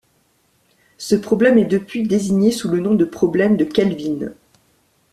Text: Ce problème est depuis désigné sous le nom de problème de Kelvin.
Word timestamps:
Ce 0.97 1.15
problème 1.15 1.59
est 1.59 1.65
depuis 1.65 2.01
désigné 2.01 2.49
sous 2.49 2.67
le 2.69 2.79
nom 2.79 2.95
de 2.95 3.05
problème 3.05 3.55
de 3.55 3.65
Kelvin. 3.65 4.31